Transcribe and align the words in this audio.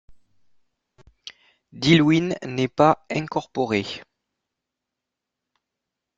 Dillwyn 1.73 2.35
n’est 2.43 2.67
pas 2.67 3.05
incorporée. 3.11 3.85